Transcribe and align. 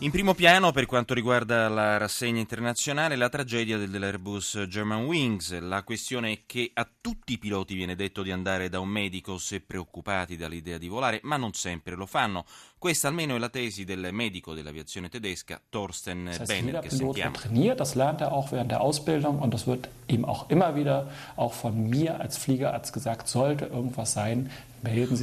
In 0.00 0.10
primo 0.10 0.34
piano, 0.34 0.72
per 0.72 0.84
quanto 0.84 1.14
riguarda 1.14 1.70
la 1.70 1.96
rassegna 1.96 2.38
internazionale, 2.38 3.16
la 3.16 3.30
tragedia 3.30 3.78
dell'Airbus 3.78 4.66
Germanwings. 4.68 5.58
La 5.60 5.84
questione 5.84 6.32
è 6.32 6.38
che 6.44 6.70
a 6.74 6.86
tutti 7.00 7.32
i 7.32 7.38
piloti 7.38 7.74
viene 7.74 7.96
detto 7.96 8.22
di 8.22 8.30
andare 8.30 8.68
da 8.68 8.78
un 8.78 8.90
medico 8.90 9.38
se 9.38 9.62
preoccupati 9.62 10.36
dall'idea 10.36 10.76
di 10.76 10.88
volare, 10.88 11.20
ma 11.22 11.38
non 11.38 11.54
sempre 11.54 11.94
lo 11.94 12.04
fanno. 12.04 12.44
Questa 12.76 13.08
almeno 13.08 13.36
è 13.36 13.38
la 13.38 13.48
tesi 13.48 13.84
del 13.84 14.10
medico 14.12 14.52
dell'aviazione 14.52 15.08
tedesca 15.08 15.58
Thorsten 15.66 16.24
das 16.26 16.40
heißt, 16.40 16.46
Benner, 16.46 16.82
che 16.82 16.90
sentiamo. 16.90 17.34
trainiert, 17.34 17.78
das 17.78 17.94
lernt 17.94 18.20
er 18.20 18.32
auch 18.32 18.52
während 18.52 18.70
der 18.70 18.82
Ausbildung 18.82 19.38
und 19.38 19.54
das 19.54 19.66
wird 19.66 19.88
ihm 20.08 20.26
auch 20.26 20.50
immer 20.50 20.76
wieder 20.76 21.10
auch 21.36 21.54
von 21.54 21.88
mir 21.88 22.20
als 22.20 22.36
Fliegerarzt 22.36 22.92
gesagt, 22.92 23.28
sollte 23.28 23.64
irgendwas 23.64 24.12
sein. 24.12 24.50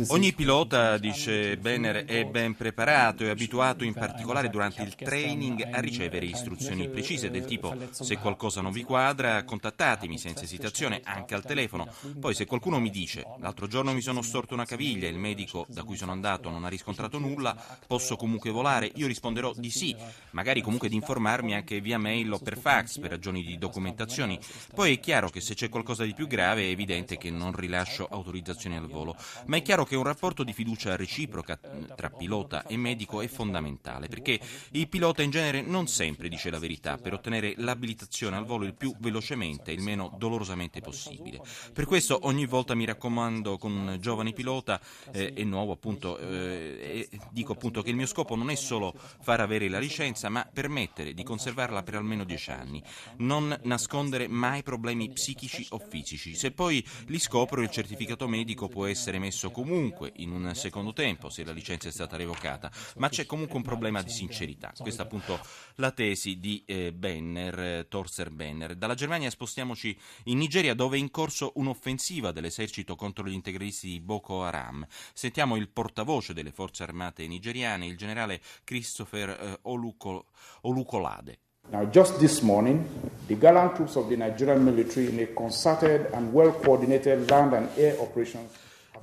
Ogni 0.07 0.33
pilota, 0.33 0.97
dice 0.97 1.57
Benner, 1.57 2.05
è 2.05 2.25
ben 2.25 2.55
preparato 2.55 3.23
e 3.23 3.29
abituato 3.29 3.83
in 3.83 3.93
particolare 3.93 4.49
durante 4.49 4.81
il 4.81 4.95
training 4.95 5.69
a 5.71 5.79
ricevere 5.79 6.25
istruzioni 6.25 6.89
precise 6.89 7.29
del 7.29 7.45
tipo 7.45 7.73
se 7.91 8.17
qualcosa 8.17 8.61
non 8.61 8.71
vi 8.71 8.83
quadra 8.83 9.43
contattatemi 9.43 10.17
senza 10.17 10.43
esitazione 10.43 11.01
anche 11.03 11.33
al 11.33 11.45
telefono. 11.45 11.87
Poi 12.19 12.33
se 12.33 12.45
qualcuno 12.45 12.79
mi 12.79 12.89
dice 12.89 13.25
l'altro 13.39 13.67
giorno 13.67 13.93
mi 13.93 14.01
sono 14.01 14.21
storto 14.21 14.53
una 14.53 14.65
caviglia, 14.65 15.07
il 15.07 15.17
medico 15.17 15.65
da 15.69 15.83
cui 15.83 15.95
sono 15.95 16.11
andato 16.11 16.49
non 16.49 16.65
ha 16.65 16.69
riscontrato 16.69 17.17
nulla, 17.17 17.55
posso 17.87 18.15
comunque 18.15 18.51
volare? 18.51 18.91
Io 18.95 19.07
risponderò 19.07 19.53
di 19.55 19.69
sì, 19.69 19.95
magari 20.31 20.61
comunque 20.61 20.89
di 20.89 20.95
informarmi 20.95 21.55
anche 21.55 21.79
via 21.79 21.97
mail 21.97 22.33
o 22.33 22.39
per 22.39 22.57
fax 22.57 22.99
per 22.99 23.11
ragioni 23.11 23.43
di 23.43 23.57
documentazioni. 23.57 24.37
Poi 24.73 24.95
è 24.95 24.99
chiaro 24.99 25.29
che 25.29 25.41
se 25.41 25.53
c'è 25.53 25.69
qualcosa 25.69 26.03
di 26.03 26.13
più 26.13 26.27
grave 26.27 26.63
è 26.63 26.69
evidente 26.69 27.17
che 27.17 27.29
non 27.29 27.53
rilascio 27.55 28.07
autorizzazioni 28.09 28.75
al 28.75 28.87
volo, 28.87 29.15
ma 29.53 29.59
è 29.59 29.61
chiaro 29.61 29.85
che 29.85 29.95
un 29.95 30.03
rapporto 30.03 30.43
di 30.43 30.51
fiducia 30.51 30.95
reciproca 30.95 31.59
tra 31.95 32.09
pilota 32.09 32.65
e 32.65 32.75
medico 32.75 33.21
è 33.21 33.27
fondamentale 33.27 34.07
perché 34.07 34.39
il 34.71 34.87
pilota 34.87 35.21
in 35.21 35.29
genere 35.29 35.61
non 35.61 35.85
sempre 35.85 36.27
dice 36.27 36.49
la 36.49 36.57
verità 36.57 36.97
per 36.97 37.13
ottenere 37.13 37.53
l'abilitazione 37.57 38.35
al 38.35 38.45
volo 38.45 38.65
il 38.65 38.73
più 38.73 38.95
velocemente 38.97 39.69
e 39.69 39.75
il 39.75 39.83
meno 39.83 40.11
dolorosamente 40.17 40.81
possibile. 40.81 41.39
Per 41.71 41.85
questo 41.85 42.17
ogni 42.23 42.47
volta 42.47 42.73
mi 42.73 42.83
raccomando 42.85 43.59
con 43.59 43.71
un 43.73 43.97
giovane 43.99 44.33
pilota 44.33 44.81
eh, 45.11 45.33
e 45.35 45.43
nuovo 45.43 45.73
appunto 45.73 46.17
eh, 46.17 47.07
e 47.11 47.19
dico 47.29 47.51
appunto 47.51 47.83
che 47.83 47.91
il 47.91 47.95
mio 47.95 48.07
scopo 48.07 48.35
non 48.35 48.49
è 48.49 48.55
solo 48.55 48.91
far 49.21 49.39
avere 49.39 49.69
la 49.69 49.77
licenza 49.77 50.29
ma 50.29 50.49
permettere 50.51 51.13
di 51.13 51.21
conservarla 51.21 51.83
per 51.83 51.93
almeno 51.93 52.23
dieci 52.23 52.49
anni, 52.49 52.81
non 53.17 53.55
nascondere 53.65 54.27
mai 54.27 54.63
problemi 54.63 55.11
psichici 55.11 55.67
o 55.69 55.77
fisici. 55.77 56.33
Se 56.33 56.49
poi 56.49 56.83
li 57.05 57.19
scopro 57.19 57.61
il 57.61 57.69
certificato 57.69 58.27
medico 58.27 58.67
può 58.67 58.87
essere 58.87 59.19
messo 59.19 59.32
comunque 59.51 60.11
in 60.17 60.31
un 60.31 60.53
secondo 60.55 60.93
tempo 60.93 61.29
se 61.29 61.43
la 61.43 61.51
licenza 61.51 61.87
è 61.87 61.91
stata 61.91 62.17
revocata, 62.17 62.71
ma 62.97 63.09
c'è 63.09 63.25
comunque 63.25 63.57
un 63.57 63.63
problema 63.63 64.01
di 64.01 64.09
sincerità. 64.09 64.73
Questa 64.77 65.03
è 65.03 65.05
appunto 65.05 65.39
la 65.75 65.91
tesi 65.91 66.39
di 66.39 66.63
eh, 66.65 66.91
Benner, 66.93 67.85
Torser 67.87 68.29
Benner. 68.29 68.75
Dalla 68.75 68.95
Germania 68.95 69.29
spostiamoci 69.29 69.97
in 70.25 70.37
Nigeria 70.37 70.73
dove 70.73 70.97
è 70.97 70.99
in 70.99 71.11
corso 71.11 71.51
un'offensiva 71.55 72.31
dell'esercito 72.31 72.95
contro 72.95 73.25
gli 73.25 73.33
integralisti 73.33 73.87
di 73.87 73.99
Boko 73.99 74.43
Haram. 74.43 74.85
Sentiamo 75.13 75.55
il 75.55 75.69
portavoce 75.69 76.33
delle 76.33 76.51
forze 76.51 76.83
armate 76.83 77.27
nigeriane, 77.27 77.85
il 77.85 77.97
generale 77.97 78.41
Christopher 78.63 79.29
eh, 79.29 79.59
Oluko- 79.63 80.25
Olukolade. 80.61 81.39
Now, 81.71 81.85
just 81.85 82.19
this 82.19 82.41
morning, 82.41 82.85
the 83.27 83.35
gallant 83.35 83.75
troops 83.75 83.95
of 83.95 84.09
the 84.09 84.17
Nigerian 84.17 84.65
military, 84.65 85.07
in 85.07 85.19
a 85.19 85.27
concerted 85.27 86.11
and 86.13 86.33
well 86.33 86.51
coordinated 86.51 87.31
land 87.31 87.53
and 87.53 87.69
air 87.77 87.95
operation, 88.01 88.49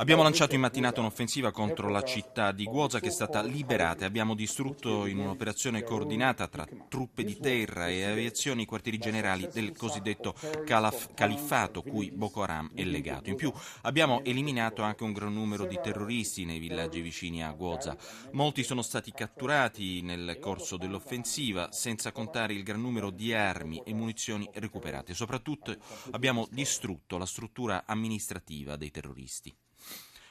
Abbiamo 0.00 0.22
lanciato 0.22 0.54
in 0.54 0.62
mattinata 0.62 1.00
un'offensiva 1.00 1.50
contro 1.52 1.90
la 1.90 2.00
città 2.00 2.52
di 2.52 2.64
Guoza 2.64 3.00
che 3.00 3.08
è 3.08 3.10
stata 3.10 3.42
liberata 3.42 4.04
e 4.04 4.06
abbiamo 4.06 4.34
distrutto 4.34 5.04
in 5.04 5.18
un'operazione 5.18 5.82
coordinata 5.82 6.48
tra 6.48 6.66
truppe 6.88 7.22
di 7.22 7.38
terra 7.38 7.86
e 7.88 8.04
aviazioni 8.04 8.62
i 8.62 8.64
quartieri 8.64 8.96
generali 8.96 9.46
del 9.52 9.76
cosiddetto 9.76 10.34
calaf- 10.64 11.12
califfato 11.12 11.82
cui 11.82 12.10
Boko 12.12 12.42
Haram 12.42 12.70
è 12.74 12.82
legato. 12.82 13.28
In 13.28 13.36
più 13.36 13.52
abbiamo 13.82 14.24
eliminato 14.24 14.80
anche 14.80 15.04
un 15.04 15.12
gran 15.12 15.34
numero 15.34 15.66
di 15.66 15.78
terroristi 15.82 16.46
nei 16.46 16.60
villaggi 16.60 17.02
vicini 17.02 17.44
a 17.44 17.52
Guoza. 17.52 17.94
Molti 18.32 18.62
sono 18.62 18.80
stati 18.80 19.12
catturati 19.12 20.00
nel 20.00 20.38
corso 20.40 20.78
dell'offensiva, 20.78 21.72
senza 21.72 22.10
contare 22.10 22.54
il 22.54 22.62
gran 22.62 22.80
numero 22.80 23.10
di 23.10 23.34
armi 23.34 23.82
e 23.84 23.92
munizioni 23.92 24.48
recuperate. 24.54 25.12
Soprattutto 25.12 25.76
abbiamo 26.12 26.48
distrutto 26.50 27.18
la 27.18 27.26
struttura 27.26 27.82
amministrativa 27.84 28.76
dei 28.76 28.90
terroristi. 28.90 29.54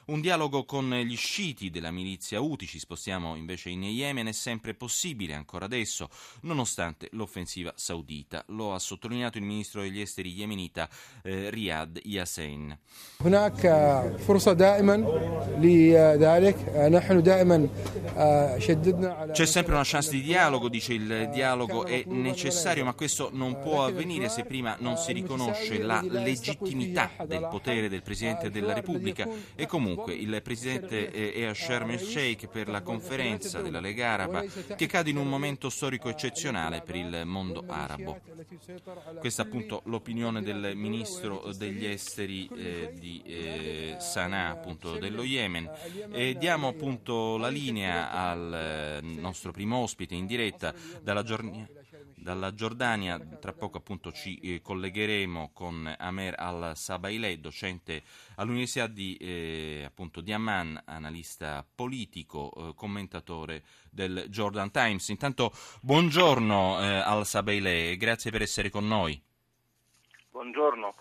Un 0.09 0.21
dialogo 0.21 0.65
con 0.65 0.93
gli 0.93 1.17
sciiti 1.17 1.71
della 1.71 1.89
milizia 1.89 2.39
Houthi, 2.39 2.67
ci 2.67 2.77
spostiamo 2.77 3.35
invece 3.35 3.69
in 3.69 3.81
Yemen, 3.81 4.27
è 4.27 4.33
sempre 4.33 4.75
possibile 4.75 5.33
ancora 5.33 5.65
adesso, 5.65 6.09
nonostante 6.41 7.09
l'offensiva 7.13 7.73
saudita. 7.75 8.43
Lo 8.49 8.73
ha 8.75 8.79
sottolineato 8.79 9.39
il 9.39 9.45
ministro 9.45 9.81
degli 9.81 9.99
esteri 9.99 10.29
yemenita 10.29 10.87
eh, 11.23 11.49
Riyad 11.49 12.01
Yassin. 12.03 12.77
هناك 13.21 13.61
فرصة 14.27 14.53
دائما 14.53 14.95
لذلك 15.57 16.55
نحن 16.91 17.23
دائما 17.23 17.67
شددنا 18.59 19.13
على 19.13 19.33
C'è 19.33 19.45
sempre 19.45 19.73
una 19.73 19.83
chance 19.83 20.11
di 20.11 20.21
dialogo, 20.21 20.69
dice 20.69 20.93
il 20.93 21.29
dialogo 21.33 21.85
è 21.85 22.03
necessario, 22.05 22.83
ma 22.85 22.93
questo 22.93 23.29
non 23.33 23.59
può 23.59 23.85
avvenire 23.85 24.29
se 24.29 24.43
prima 24.43 24.75
non 24.79 24.97
si 24.97 25.13
riconosce 25.13 25.79
la 25.79 26.01
legittimità 26.01 27.09
del 27.25 27.47
potere 27.49 27.89
del 27.89 28.03
Presidente 28.03 28.51
della 28.51 28.73
Repubblica 28.73 29.27
e 29.55 29.65
comunque 29.65 29.98
il 30.08 30.40
Presidente 30.42 31.10
è 31.10 31.44
a 31.44 31.54
Sharm 31.54 31.90
el 31.90 32.00
Sheikh 32.00 32.48
per 32.48 32.68
la 32.68 32.82
conferenza 32.82 33.60
della 33.60 33.80
Lega 33.80 34.08
Araba 34.10 34.42
che 34.42 34.86
cade 34.86 35.10
in 35.10 35.16
un 35.16 35.28
momento 35.28 35.68
storico 35.70 36.08
eccezionale 36.08 36.82
per 36.82 36.96
il 36.96 37.22
mondo 37.24 37.64
arabo. 37.66 38.20
Questa 39.18 39.42
è 39.42 39.46
appunto 39.46 39.82
l'opinione 39.84 40.42
del 40.42 40.72
Ministro 40.74 41.52
degli 41.56 41.84
Esteri 41.84 42.48
eh, 42.56 42.92
di 42.98 43.22
eh, 43.24 43.96
Sana'a, 43.98 44.50
appunto 44.50 44.98
dello 44.98 45.22
Yemen. 45.22 45.70
E 46.12 46.36
diamo 46.38 46.68
appunto 46.68 47.36
la 47.36 47.48
linea 47.48 48.10
al 48.10 48.54
eh, 48.54 49.00
nostro 49.00 49.52
primo 49.52 49.78
ospite 49.78 50.14
in 50.14 50.26
diretta 50.26 50.74
dalla 51.02 51.22
giornata 51.22 51.79
dalla 52.20 52.54
Giordania, 52.54 53.18
tra 53.18 53.52
poco 53.52 53.78
appunto 53.78 54.12
ci 54.12 54.38
eh, 54.38 54.60
collegheremo 54.60 55.50
con 55.52 55.92
Amer 55.98 56.34
al-Sabaileh, 56.38 57.40
docente 57.40 58.02
all'Università 58.36 58.86
di, 58.86 59.16
eh, 59.16 59.82
appunto, 59.86 60.20
di 60.20 60.32
Amman, 60.32 60.82
analista 60.84 61.66
politico, 61.74 62.52
eh, 62.54 62.74
commentatore 62.74 63.64
del 63.90 64.26
Jordan 64.28 64.70
Times. 64.70 65.08
Intanto 65.08 65.52
buongiorno 65.80 66.80
eh, 66.80 66.86
al-Sabaileh, 66.98 67.96
grazie 67.96 68.30
per 68.30 68.42
essere 68.42 68.70
con 68.70 68.86
noi. 68.86 69.20
Buongiorno. 70.30 70.94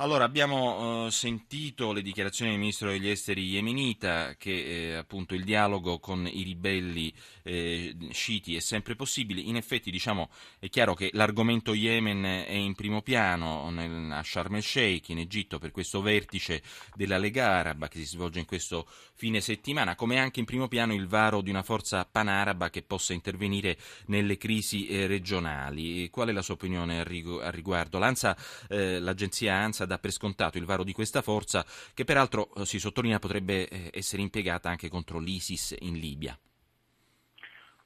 Allora, 0.00 0.22
abbiamo 0.22 1.06
eh, 1.06 1.10
sentito 1.10 1.90
le 1.90 2.02
dichiarazioni 2.02 2.52
del 2.52 2.60
ministro 2.60 2.88
degli 2.88 3.08
esteri 3.08 3.48
yemenita 3.48 4.36
che 4.38 4.92
eh, 4.92 4.94
appunto 4.94 5.34
il 5.34 5.42
dialogo 5.42 5.98
con 5.98 6.24
i 6.24 6.44
ribelli 6.44 7.12
eh, 7.42 7.96
sciiti 8.12 8.54
è 8.54 8.60
sempre 8.60 8.94
possibile. 8.94 9.40
In 9.40 9.56
effetti, 9.56 9.90
diciamo, 9.90 10.30
è 10.60 10.68
chiaro 10.68 10.94
che 10.94 11.10
l'argomento 11.14 11.74
Yemen 11.74 12.22
è 12.46 12.52
in 12.52 12.76
primo 12.76 13.02
piano 13.02 13.70
nel, 13.70 14.12
a 14.12 14.22
Sharm 14.22 14.54
el 14.54 14.62
Sheikh, 14.62 15.08
in 15.08 15.18
Egitto, 15.18 15.58
per 15.58 15.72
questo 15.72 16.00
vertice 16.00 16.62
della 16.94 17.18
Lega 17.18 17.48
Araba 17.48 17.88
che 17.88 17.98
si 17.98 18.04
svolge 18.04 18.38
in 18.38 18.46
questo 18.46 18.86
fine 19.14 19.40
settimana, 19.40 19.96
come 19.96 20.20
anche 20.20 20.38
in 20.38 20.46
primo 20.46 20.68
piano 20.68 20.94
il 20.94 21.08
varo 21.08 21.40
di 21.40 21.50
una 21.50 21.64
forza 21.64 22.04
panaraba 22.04 22.70
che 22.70 22.82
possa 22.82 23.14
intervenire 23.14 23.76
nelle 24.06 24.36
crisi 24.36 24.86
eh, 24.86 25.08
regionali. 25.08 26.08
Qual 26.08 26.28
è 26.28 26.32
la 26.32 26.42
sua 26.42 26.54
opinione 26.54 27.00
al, 27.00 27.04
rigu- 27.04 27.42
al 27.42 27.50
riguardo? 27.50 27.98
L'ANSA, 27.98 28.36
eh, 28.68 29.00
l'agenzia 29.00 29.56
ANSA 29.56 29.86
dà 29.88 29.98
per 29.98 30.12
scontato 30.12 30.56
il 30.56 30.64
varo 30.64 30.84
di 30.84 30.92
questa 30.92 31.22
forza 31.22 31.64
che 31.92 32.04
peraltro 32.04 32.50
eh, 32.54 32.64
si 32.64 32.78
sottolinea 32.78 33.18
potrebbe 33.18 33.68
eh, 33.68 33.90
essere 33.92 34.22
impiegata 34.22 34.68
anche 34.68 34.88
contro 34.88 35.18
l'ISIS 35.18 35.76
in 35.80 35.98
Libia. 35.98 36.38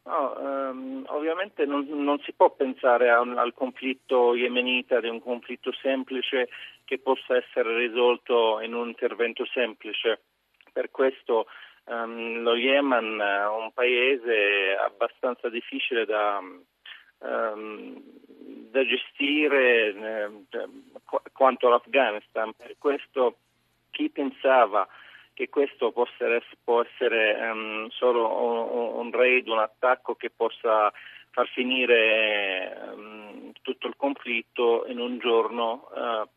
No, 0.04 0.37
ehm, 0.37 1.04
ovviamente 1.08 1.64
non, 1.64 1.87
non, 1.88 2.19
si 2.20 2.32
può 2.32 2.50
pensare 2.50 3.10
un, 3.12 3.38
al 3.38 3.54
conflitto 3.54 4.34
yemenita 4.34 5.00
di 5.00 5.08
un 5.08 5.22
conflitto 5.22 5.72
semplice 5.72 6.49
che 6.84 6.99
possa 6.99 7.37
essere 7.37 7.76
risolto 7.78 8.60
in 8.60 8.75
un 8.75 8.88
intervento 8.88 9.46
semplice. 9.46 10.22
Per 10.72 10.90
questo 10.90 11.46
ehm, 11.84 12.43
lo 12.43 12.56
Yemen 12.56 13.20
è 13.20 13.46
un 13.46 13.72
paese 13.72 14.76
abbastanza 14.76 15.49
difficile 15.49 16.04
da, 16.04 16.40
ehm, 17.24 18.02
da 18.70 18.84
gestire 18.86 19.88
eh, 19.88 20.30
cioè, 20.48 20.64
quanto 21.32 21.66
all'Afghanistan. 21.66 22.52
Per 22.56 22.76
questo 22.78 23.36
chi 23.90 24.08
pensava 24.10 24.88
che 25.34 25.48
questo 25.48 25.92
possa 25.92 26.26
essere, 26.26 27.50
um, 27.50 27.88
solo 27.88 28.26
un, 28.28 29.06
un, 29.06 29.12
raid, 29.12 29.48
un 29.48 29.58
attacco 29.58 30.14
che 30.14 30.30
possa 30.30 30.92
far 31.30 31.48
finire 31.48 32.76
um, 32.92 33.52
tutto 33.62 33.86
il 33.86 33.94
conflitto 33.96 34.84
in 34.86 35.00
un 35.00 35.18
giorno 35.18 35.88
uh, 35.90 36.28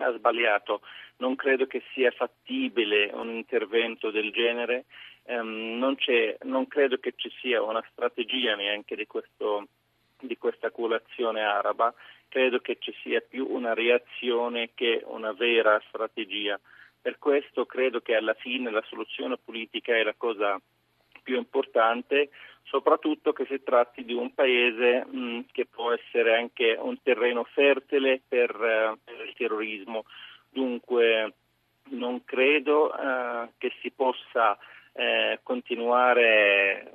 ha 0.00 0.12
sbagliato. 0.12 0.82
Non 1.18 1.34
credo 1.34 1.66
che 1.66 1.82
sia 1.92 2.10
fattibile 2.10 3.10
un 3.12 3.30
intervento 3.30 4.10
del 4.10 4.30
genere, 4.30 4.84
um, 5.24 5.78
non, 5.78 5.96
non, 6.42 6.68
credo 6.68 6.98
che 6.98 7.14
ci 7.16 7.30
sia 7.40 7.62
una 7.62 7.84
strategia 7.90 8.54
neanche 8.54 8.94
di, 8.94 9.06
questo, 9.06 9.66
di 10.20 10.36
questa 10.36 10.70
coalizione 10.70 11.42
araba, 11.42 11.92
credo 12.28 12.60
che 12.60 12.76
ci 12.78 12.94
sia 13.02 13.20
più 13.20 13.46
una 13.48 13.74
reazione 13.74 14.70
che 14.74 15.02
una 15.06 15.32
vera 15.32 15.80
strategia. 15.88 16.58
Per 17.00 17.18
questo 17.18 17.66
credo 17.66 18.00
che 18.00 18.14
alla 18.16 18.34
fine 18.34 18.70
la 18.70 18.82
soluzione 18.86 19.36
politica 19.42 19.94
è 19.94 20.02
la 20.02 20.14
cosa 20.16 20.60
più 21.22 21.36
importante, 21.36 22.30
soprattutto 22.64 23.32
che 23.32 23.46
si 23.46 23.62
tratti 23.62 24.04
di 24.04 24.12
un 24.12 24.34
paese 24.34 25.04
mh, 25.04 25.46
che 25.52 25.66
può 25.66 25.92
essere 25.92 26.36
anche 26.36 26.76
un 26.78 27.00
terreno 27.02 27.44
fertile 27.44 28.20
per, 28.26 28.50
uh, 28.54 28.98
per 29.02 29.26
il 29.26 29.34
terrorismo. 29.34 30.04
Dunque 30.50 31.32
non 31.90 32.24
credo 32.24 32.92
uh, 32.92 33.50
che 33.58 33.72
si 33.80 33.90
possa 33.90 34.58
uh, 34.92 35.38
continuare 35.42 36.90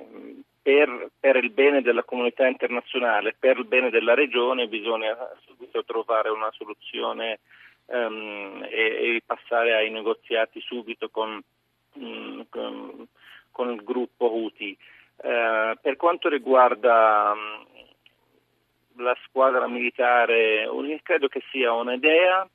per, 0.62 1.10
per, 1.18 1.36
il 1.36 1.50
bene 1.50 1.82
della 1.82 2.04
comunità 2.04 2.46
internazionale, 2.46 3.34
per 3.38 3.58
il 3.58 3.66
bene 3.66 3.90
della 3.90 4.14
regione, 4.14 4.68
bisogna 4.68 5.16
subito 5.44 5.84
trovare 5.84 6.30
una 6.30 6.50
soluzione 6.52 7.40
um, 7.86 8.64
e, 8.70 9.16
e, 9.16 9.22
passare 9.26 9.74
ai 9.74 9.90
negoziati 9.90 10.60
subito 10.60 11.08
con, 11.10 11.42
um, 11.94 12.46
con, 12.48 13.08
con 13.50 13.70
il 13.72 13.82
gruppo 13.82 14.26
Houthi. 14.26 14.76
Uh, 15.16 15.76
per 15.80 15.96
quanto 15.96 16.28
riguarda 16.28 17.32
um, 17.32 19.04
la 19.04 19.16
squadra 19.24 19.66
militare, 19.66 20.68
credo 21.02 21.28
che 21.28 21.42
sia 21.50 21.72
un'idea 21.72 22.48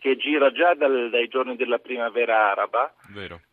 che 0.00 0.16
gira 0.16 0.50
già 0.50 0.74
dal, 0.74 1.10
dai 1.10 1.28
giorni 1.28 1.54
della 1.54 1.78
primavera 1.78 2.50
araba. 2.50 2.92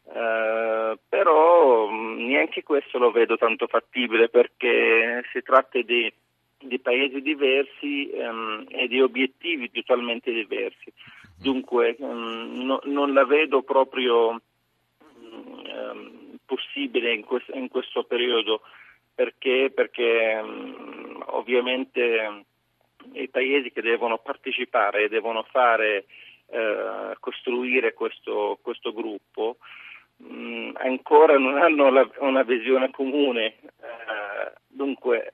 Uh, 0.04 0.98
però 1.08 1.92
neanche 1.92 2.64
questo 2.64 2.98
lo 2.98 3.12
vedo 3.12 3.38
tanto 3.38 3.68
fattibile 3.68 4.30
perché 4.30 5.24
si 5.32 5.42
tratta 5.44 5.80
di 5.82 6.12
di 6.60 6.80
paesi 6.80 7.22
diversi 7.22 8.10
um, 8.14 8.66
e 8.70 8.88
di 8.88 9.00
obiettivi 9.02 9.70
totalmente 9.72 10.32
diversi. 10.32 10.92
Dunque 11.38 11.96
um, 12.00 12.64
no, 12.64 12.80
non 12.86 13.14
la 13.14 13.26
vedo 13.26 13.62
proprio 13.62 14.42
um, 15.10 16.38
possibile 16.46 17.14
in, 17.14 17.24
quest- 17.24 17.54
in, 17.54 17.68
questo 17.68 18.06
periodo 18.06 18.62
perché, 19.14 19.72
perché 19.74 20.42
ovviamente 21.26 22.46
i 23.14 23.30
paesi 23.30 23.72
che 23.72 23.82
devono 23.82 24.18
partecipare 24.18 25.04
e 25.04 25.10
devono 25.10 25.44
fare 25.44 26.06
uh, 26.48 27.14
costruire 27.20 27.94
questo, 27.94 28.60
questo 28.62 28.94
gruppo 28.94 29.58
mh, 30.18 30.72
ancora 30.76 31.38
non 31.38 31.58
hanno 31.58 31.90
la, 31.90 32.10
una 32.20 32.44
visione 32.44 32.90
comune. 32.92 33.56
Uh, 33.62 34.52
dunque 34.68 35.30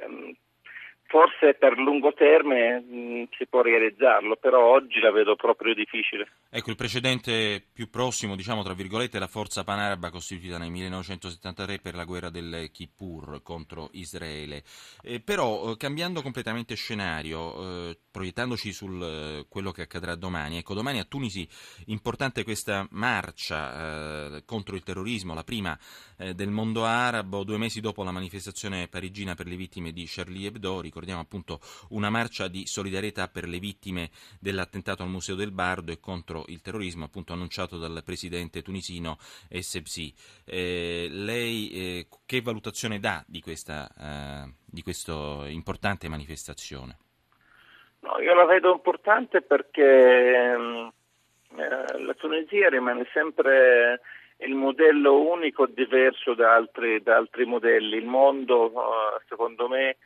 forse 1.13 1.53
per 1.53 1.77
lungo 1.77 2.13
termine 2.13 2.79
mh, 2.79 2.95
mm, 2.95 3.12
si 3.37 3.47
può 3.47 3.61
realizzarlo, 3.61 4.35
però 4.35 4.65
oggi 4.73 4.99
la 4.99 5.11
vedo 5.11 5.35
proprio 5.35 5.73
difficile. 5.73 6.27
Ecco, 6.49 6.69
il 6.69 6.75
precedente 6.75 7.63
più 7.71 7.89
prossimo, 7.89 8.35
diciamo 8.35 8.63
tra 8.63 8.73
virgolette, 8.73 9.17
è 9.17 9.19
la 9.19 9.27
forza 9.27 9.63
panaraba 9.63 10.09
costituita 10.09 10.57
nel 10.57 10.71
1973 10.71 11.79
per 11.79 11.95
la 11.95 12.03
guerra 12.03 12.29
del 12.29 12.69
Kippur 12.71 13.41
contro 13.41 13.89
Israele. 13.93 14.63
Eh, 15.01 15.19
però, 15.19 15.71
eh, 15.71 15.77
cambiando 15.77 16.21
completamente 16.21 16.75
scenario, 16.75 17.89
eh, 17.89 17.97
proiettandoci 18.11 18.71
su 18.71 18.87
eh, 19.01 19.45
quello 19.49 19.71
che 19.71 19.81
accadrà 19.83 20.15
domani, 20.15 20.57
ecco, 20.57 20.73
domani 20.73 20.99
a 20.99 21.05
Tunisi 21.05 21.47
importante 21.87 22.43
questa 22.43 22.87
marcia 22.91 24.35
eh, 24.35 24.43
contro 24.45 24.75
il 24.75 24.83
terrorismo, 24.83 25.33
la 25.33 25.43
prima 25.43 25.77
eh, 26.17 26.33
del 26.33 26.49
mondo 26.49 26.85
arabo, 26.85 27.43
due 27.43 27.57
mesi 27.57 27.81
dopo 27.81 28.03
la 28.03 28.11
manifestazione 28.11 28.87
parigina 28.87 29.35
per 29.35 29.47
le 29.47 29.55
vittime 29.55 29.91
di 29.91 30.05
Charlie 30.07 30.47
Hebdo, 30.47 30.81
ricordiamo 30.81 31.21
appunto 31.21 31.59
una 31.89 32.09
marcia 32.09 32.47
di 32.47 32.65
solidarietà 32.65 33.02
per 33.11 33.47
le 33.47 33.59
vittime 33.59 34.09
dell'attentato 34.39 35.03
al 35.03 35.09
Museo 35.09 35.35
del 35.35 35.51
Bardo 35.51 35.91
e 35.91 35.99
contro 35.99 36.43
il 36.47 36.61
terrorismo, 36.61 37.05
appunto 37.05 37.33
annunciato 37.33 37.77
dal 37.77 38.01
presidente 38.05 38.61
tunisino 38.61 39.17
Essebsi. 39.49 40.13
Eh, 40.45 41.07
lei 41.09 41.69
eh, 41.71 42.07
che 42.25 42.41
valutazione 42.41 42.99
dà 42.99 43.23
di 43.27 43.41
questa 43.41 43.89
eh, 43.97 44.61
di 44.65 44.81
questa 44.81 45.47
importante 45.47 46.09
manifestazione? 46.09 46.97
No, 47.99 48.19
io 48.19 48.33
la 48.33 48.45
vedo 48.45 48.73
importante 48.73 49.41
perché 49.41 50.35
ehm, 50.35 50.91
eh, 51.55 51.99
la 51.99 52.13
Tunisia 52.15 52.69
rimane 52.69 53.07
sempre 53.13 54.01
il 54.37 54.55
modello 54.55 55.21
unico 55.21 55.67
diverso 55.67 56.33
da 56.33 56.53
altri, 56.53 57.01
da 57.01 57.15
altri 57.15 57.45
modelli. 57.45 57.97
Il 57.97 58.05
mondo, 58.05 58.71
uh, 58.73 59.21
secondo 59.29 59.69
me, 59.69 59.97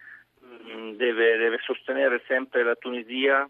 deve, 0.95 1.37
deve, 1.37 1.57
sostenere 1.61 2.21
sempre 2.27 2.63
la 2.63 2.75
Tunisia 2.75 3.49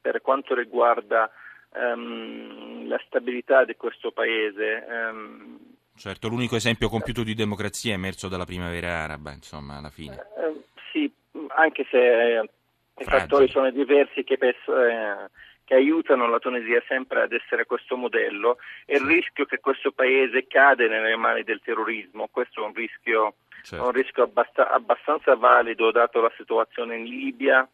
per 0.00 0.20
quanto 0.20 0.54
riguarda 0.54 1.30
um, 1.74 2.86
la 2.88 3.00
stabilità 3.06 3.64
di 3.64 3.76
questo 3.76 4.10
paese. 4.10 4.84
Um, 4.88 5.58
certo, 5.96 6.28
l'unico 6.28 6.56
esempio 6.56 6.88
compiuto 6.88 7.22
di 7.22 7.34
democrazia 7.34 7.92
è 7.92 7.96
emerso 7.96 8.28
dalla 8.28 8.44
primavera 8.46 9.02
araba, 9.02 9.32
insomma, 9.32 9.76
alla 9.76 9.90
fine. 9.90 10.16
Uh, 10.36 10.62
sì, 10.90 11.10
anche 11.48 11.86
se 11.90 12.38
eh, 12.38 12.50
i 12.98 13.04
fattori 13.04 13.48
sono 13.48 13.70
diversi 13.70 14.24
che 14.24 14.36
penso, 14.36 14.84
eh, 14.84 15.28
che 15.70 15.74
aiutano 15.74 16.28
la 16.28 16.40
Tunisia 16.40 16.82
sempre 16.88 17.22
ad 17.22 17.32
essere 17.32 17.64
questo 17.64 17.96
modello 17.96 18.58
e 18.86 18.96
il 18.96 19.04
rischio 19.04 19.44
che 19.44 19.60
questo 19.60 19.92
paese 19.92 20.48
cade 20.48 20.88
nelle 20.88 21.14
mani 21.14 21.44
del 21.44 21.60
terrorismo, 21.62 22.28
questo 22.28 22.60
è 22.60 22.66
un 22.66 22.74
rischio, 22.74 23.34
certo. 23.62 23.84
un 23.84 23.92
rischio 23.92 24.24
abbast- 24.24 24.58
abbastanza 24.58 25.34
valido 25.36 25.90
dato 25.90 26.20
la 26.20 26.32
situazione 26.36 26.96
in 26.96 27.04
Libia 27.04 27.68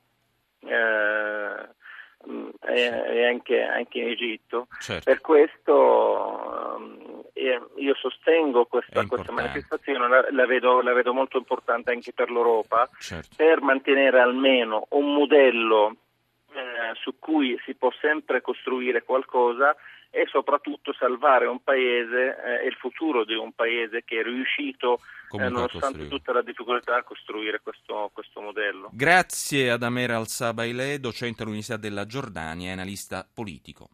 eh, 0.60 1.68
e, 2.66 2.82
e 2.82 3.26
anche, 3.26 3.62
anche, 3.62 3.98
in 3.98 4.08
Egitto. 4.08 4.66
Certo. 4.80 5.04
Per 5.04 5.20
questo 5.20 6.76
eh, 7.32 7.60
io 7.76 7.94
sostengo 7.94 8.66
questa, 8.66 9.06
questa 9.06 9.32
manifestazione, 9.32 10.08
la, 10.08 10.26
la, 10.30 10.46
vedo, 10.46 10.82
la, 10.82 10.92
vedo, 10.92 11.12
molto 11.12 11.38
importante 11.38 11.92
anche 11.92 12.12
per 12.12 12.30
l'Europa, 12.30 12.88
certo. 12.98 13.28
per 13.36 13.60
mantenere 13.60 14.20
almeno 14.20 14.86
un 14.90 15.14
modello 15.14 15.96
eh, 16.56 16.94
su 16.94 17.18
cui 17.18 17.60
si 17.66 17.74
può 17.74 17.92
sempre 18.00 18.40
costruire 18.40 19.02
qualcosa 19.02 19.76
e 20.10 20.26
soprattutto 20.30 20.94
salvare 20.94 21.46
un 21.46 21.62
paese 21.62 22.36
eh, 22.42 22.64
e 22.64 22.68
il 22.68 22.74
futuro 22.76 23.26
di 23.26 23.34
un 23.34 23.52
paese 23.52 24.02
che 24.02 24.20
è 24.20 24.22
riuscito, 24.22 25.00
eh, 25.32 25.48
nonostante 25.50 26.08
tutta 26.08 26.32
la 26.32 26.40
difficoltà, 26.40 26.96
a 26.96 27.02
costruire 27.02 27.60
questo, 27.60 28.10
questo 28.14 28.40
modello. 28.40 28.88
Grazie 28.92 29.70
ad 29.70 29.82
Amer 29.82 30.12
Al-Sabaile, 30.12 30.98
docente 31.00 31.42
all'Università 31.42 31.76
della 31.76 32.06
Giordania 32.06 32.70
e 32.70 32.72
analista 32.72 33.28
politico. 33.30 33.84